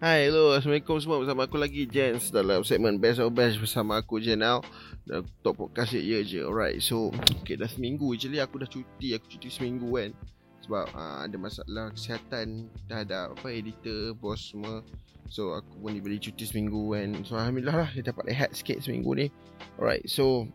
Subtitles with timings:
[0.00, 4.16] Hai, hello, Assalamualaikum semua bersama aku lagi Jens dalam segmen Best of Best bersama aku
[4.16, 4.64] Jenal
[5.04, 6.40] dan top podcast ya je.
[6.40, 10.16] Alright, so okay, dah seminggu actually aku dah cuti, aku cuti seminggu kan.
[10.64, 14.80] Sebab uh, ada masalah kesihatan, dah ada apa editor, bos semua.
[15.28, 17.20] So aku pun diberi cuti seminggu kan.
[17.28, 19.28] So alhamdulillah lah dia dapat rehat sikit seminggu ni.
[19.76, 20.48] Alright, so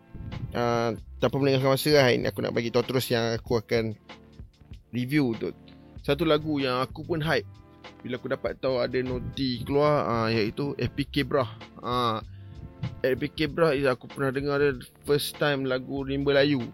[0.57, 3.93] uh, tanpa melengahkan masa lah ini aku nak bagi tahu terus yang aku akan
[4.89, 5.54] review tu.
[6.02, 7.46] Satu lagu yang aku pun hype
[8.02, 11.50] bila aku dapat tahu ada noti keluar uh, iaitu APK Brah.
[11.82, 12.18] Ah uh,
[13.02, 16.66] APK Brah is aku pernah dengar dia first time lagu Rimba Layu.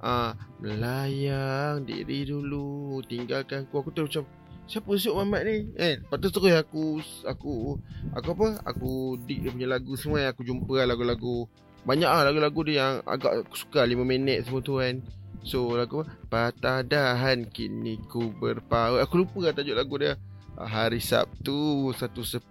[0.00, 0.32] Uh,
[0.64, 4.24] melayang diri dulu tinggalkan aku aku tu macam
[4.64, 5.56] siapa Syuk Muhammad ni?
[5.76, 7.76] Eh, lepas tu terus aku aku
[8.16, 8.48] aku apa?
[8.70, 11.50] Aku dig dia punya lagu semua yang aku jumpa lah lagu-lagu
[11.84, 15.04] banyak lah lagu-lagu dia yang agak aku suka 5 minit semua tu kan.
[15.44, 16.06] So lagu?
[16.28, 19.00] Patah dahan kini ku berpaut.
[19.04, 20.16] Aku lupa lah tajuk lagu dia
[20.58, 22.50] hari Sabtu 1.10.16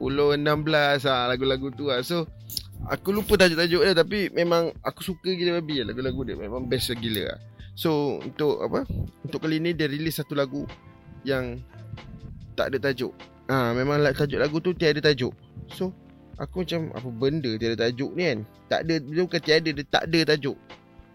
[1.06, 2.00] ha, lagu-lagu tu lah.
[2.06, 2.30] So
[2.88, 6.94] aku lupa tajuk-tajuk dia tapi memang aku suka gila babi lah lagu-lagu dia memang best
[6.96, 7.40] gila lah.
[7.76, 8.84] So untuk apa?
[9.24, 10.64] Untuk kali ni dia release satu lagu
[11.24, 11.60] yang
[12.56, 13.16] tak ada tajuk.
[13.50, 15.32] Ha, memang tajuk lagu tu tiada tajuk.
[15.72, 15.96] So
[16.40, 18.40] aku macam apa benda tiada tajuk ni kan?
[18.68, 20.58] Tak ada dia bukan tiada dia tak ada tajuk.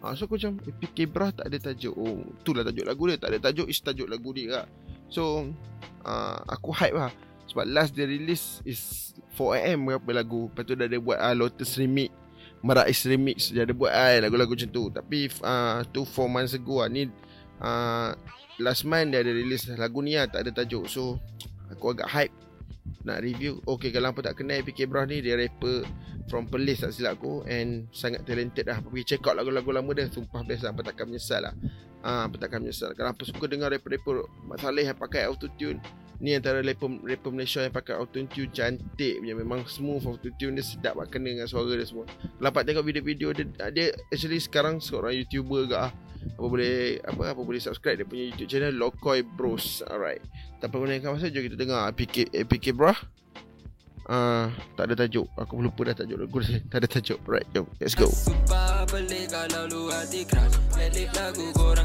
[0.04, 1.96] Ha, so aku macam PK Brah tak ada tajuk.
[1.96, 3.16] Oh, itulah tajuk lagu dia.
[3.16, 4.66] Tak ada tajuk is tajuk lagu dia lah.
[5.08, 5.48] So
[6.04, 7.12] uh, Aku hype lah.
[7.50, 10.48] Sebab last dia release Is 4am berapa lagu.
[10.52, 12.12] Lepas tu dah ada buat uh, Lotus Remix.
[12.64, 14.84] Merais Remix Dia ada buat uh, lagu-lagu macam tu.
[14.92, 16.88] Tapi uh, Tu 4 months ago lah.
[16.88, 17.08] Ni
[17.60, 18.10] uh,
[18.62, 20.86] Last month dia ada release lagu ni lah Tak ada tajuk.
[20.86, 21.18] So
[21.72, 22.34] Aku agak hype
[23.04, 23.60] nak review.
[23.68, 25.84] Okay kalau apa tak kenal PK Brah ni Dia rapper
[26.32, 27.44] From Perlis tak silap aku.
[27.44, 28.80] And sangat talented lah.
[28.80, 30.08] Pergi check out lagu-lagu lama dia.
[30.08, 31.54] Sumpah best lah Apa takkan menyesal lah
[32.04, 32.92] Ah, ha, takkan menyesal.
[32.92, 35.80] Kalau apa suka dengar rapper-rapper Mak Saleh yang pakai autotune
[36.20, 39.32] Ni antara rapper, rapper Malaysia yang pakai autotune Cantik punya.
[39.32, 42.04] Memang smooth autotune dia sedap lah Kena dengan suara dia semua.
[42.36, 45.90] Kalau tengok video-video dia Dia actually sekarang seorang YouTuber ke ah.
[46.36, 49.80] Apa boleh apa apa boleh subscribe dia punya YouTube channel Lokoi Bros.
[49.88, 50.20] Alright.
[50.60, 51.88] Tanpa meninggalkan masa jom kita dengar.
[51.88, 52.92] APK APK Bro.
[54.04, 55.24] Uh, tak ada tajuk.
[55.40, 56.36] Aku lupa dah tajuk lagu
[56.68, 57.16] Tak ada tajuk.
[57.24, 58.12] Right, jom, let's go.
[58.12, 60.60] Sumpah pelik kalau lu hati keras.
[61.14, 61.83] Lagu korang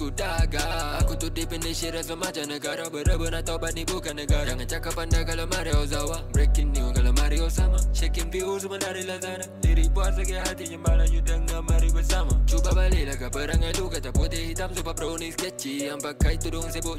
[0.00, 1.04] I see cause ku dagang.
[1.04, 2.88] Aku tu deep in Rasa macam negara.
[2.88, 4.48] Benar-benar tobat ni bukan negara.
[4.48, 9.04] Jangan cakap pandai kalau Mario Zawa Breaking new kalau Mario sama Shaking views semua dari
[9.04, 12.32] Lazada Lirik buat sakit hati yang malah you dengar mari bersama.
[12.48, 15.92] Cuba baliklah ke perangai tu Kata putih hitam Supaya pro ni sketchy.
[15.92, 16.96] Yang pakai tudung sibuk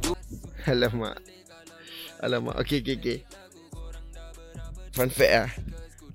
[0.69, 1.17] Alamak.
[2.21, 2.55] Alamak.
[2.61, 3.17] Okay okay okay
[4.93, 5.49] Fun fact lah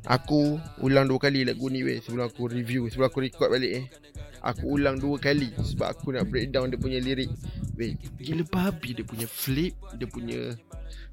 [0.07, 4.06] Aku ulang dua kali lagu ni weh Sebelum aku review Sebelum aku record balik eh
[4.47, 7.31] Aku ulang dua kali Sebab aku nak breakdown dia punya lirik.
[7.75, 10.41] Weh Gila babi dia punya flip Dia punya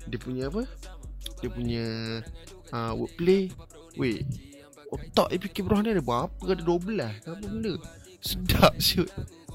[0.05, 0.63] Dia punya apa?
[1.41, 1.85] Dia punya
[2.69, 3.49] uh, Wordplay.
[3.97, 4.21] Weh
[4.93, 6.29] Otak APK Bro ni ada berapa?
[6.45, 7.73] Ada 12 Apa benda?
[8.21, 9.09] Sedap siut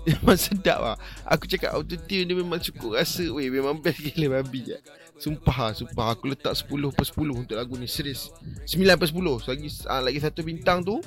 [0.17, 0.97] Memang sedap lah
[1.29, 3.29] Aku cakap autotune dia memang cukup rasa.
[3.29, 4.81] Weh memang best gila babi lah
[5.19, 6.15] Sumpah Sumpah.
[6.15, 7.91] Aku letak 10 per 10 Untuk lagu ni.
[7.91, 8.31] Serius.
[8.65, 11.03] 9 per 10 so, lagi, uh, lagi satu bintang tu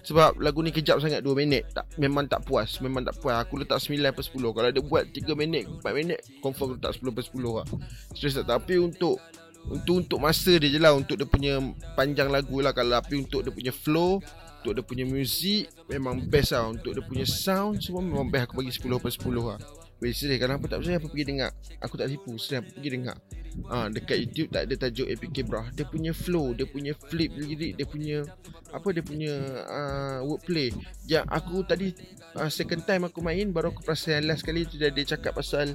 [0.00, 1.68] Sebab lagu ni kejap sangat 2 minit.
[1.76, 2.80] Tak, Memang tak puas.
[2.80, 3.36] Memang tak puas.
[3.44, 7.12] Aku letak 9 per 10 Kalau dia buat 3 minit 4 minit Confirm letak 10
[7.12, 7.66] per 10 lah.
[8.16, 8.48] Serius tak?
[8.48, 9.20] Tapi untuk
[9.68, 11.60] untuk untuk masa dia je lah Untuk dia punya
[11.92, 12.72] Panjang lagu lah.
[12.72, 14.18] Kalau tapi untuk dia punya flow
[14.62, 16.72] Untuk dia punya music Memang best lah.
[16.72, 18.48] Untuk dia punya sound Semua memang best.
[18.50, 19.58] Aku bagi 10 per 10 lah.
[20.00, 21.50] Weh serius Kalau apa tak percaya Apa pergi dengar?
[21.84, 23.16] Aku tak tipu Serius apa pergi dengar?
[23.66, 25.66] Ha, dekat YouTube tak ada tajuk APK bro.
[25.74, 28.22] Dia punya flow, dia punya flip lirik, dia punya
[28.70, 29.34] apa dia punya
[29.66, 30.70] uh, wordplay.
[31.10, 31.90] Yang aku tadi
[32.38, 35.74] uh, second time aku main baru aku perasan last kali tu dia, dia cakap pasal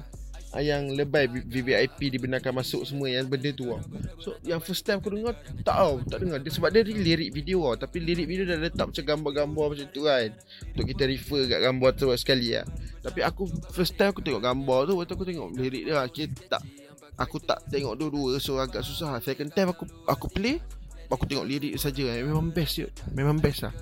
[0.62, 3.82] yang lebay VVIP dibenarkan masuk semua yang benda tu lah.
[4.20, 7.66] So yang first time aku dengar tak tahu, tak dengar dia sebab dia lirik video
[7.66, 10.28] lah tapi lirik video dah letak macam gambar-gambar macam tu kan.
[10.72, 12.64] Untuk kita refer kat gambar tu sekali lah.
[13.02, 16.06] Tapi aku first time aku tengok gambar tu waktu aku tengok lirik dia lah.
[16.08, 16.62] Kita tak
[17.16, 20.60] aku tak tengok dua-dua so agak susah second time aku aku play
[21.08, 22.22] aku tengok lirik saja eh.
[22.22, 23.72] memang best je memang best lah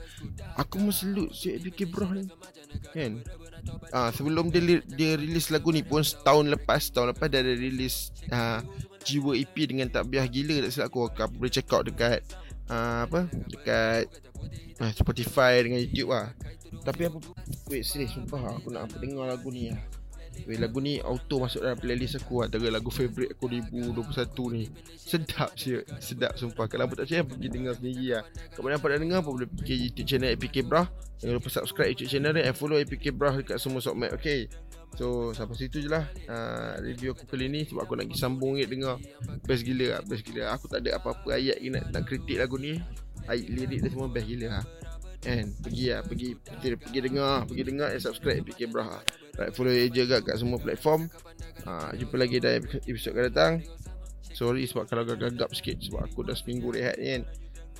[0.54, 2.28] aku mesti look si ABK bro ni
[2.94, 3.18] kan
[3.92, 8.10] ah sebelum dia dia release lagu ni pun setahun lepas tahun lepas dia ada release
[8.28, 8.60] ah
[9.04, 12.24] jiwa EP dengan tak biah gila tak silap aku aku boleh check out dekat
[12.68, 14.08] ah, apa dekat
[14.80, 16.32] ah, Spotify dengan YouTube lah.
[16.82, 17.18] Tapi apa
[17.70, 19.80] wait serius sumpah aku nak apa dengar lagu ni lah
[20.44, 24.62] Weh, lagu ni auto masuk dalam playlist aku Antara lagu favourite aku 2021 ni.
[24.98, 26.66] Sedap sih Sedap sumpah.
[26.68, 28.24] Kalau tak percaya pergi dengar sendiri lah.
[28.52, 30.82] Kalau nampak nak dengar apa boleh pergi YouTube channel APK Bra
[31.22, 34.50] Jangan lupa subscribe YouTube channel dia And follow APK Bra dekat semua sokmat Okay
[34.94, 38.54] So sampai situ je lah uh, Review aku kali ni Sebab aku nak pergi sambung
[38.54, 39.00] ni dengar.
[39.42, 42.60] Best gila lah Best gila Aku tak ada apa-apa ayat lagi nak, nak kritik lagu
[42.60, 42.78] ni.
[43.26, 44.64] Ayat lirik dia semua best gila lah
[45.24, 49.00] And pergi lah Pergi, pergi, pergi dengar Pergi dengar and subscribe APK Bra
[49.34, 51.10] Right, follow je juga kat semua platform.
[51.66, 53.52] Uh, Jumpa lagi dalam episod akan datang.
[54.30, 57.22] Sorry sebab kalau gagap sikit Sebab aku dah seminggu rehat ni kan.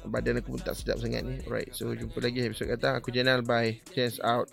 [0.05, 1.39] Badan aku pun tak sedap sangat ni.
[1.47, 2.95] Alright, so jumpa lagi episod akan datang.
[2.99, 3.79] Aku Jenal, bye.
[3.95, 4.51] Chance out